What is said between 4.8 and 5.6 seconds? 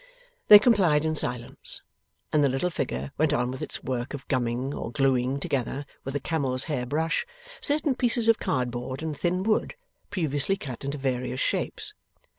gluing